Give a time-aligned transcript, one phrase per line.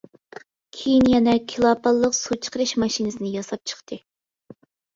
[0.77, 4.05] كېيىن يەنە كىلاپانلىق سۇ چىقىرىش ماشىنىسىنى ياساپ چىقتى.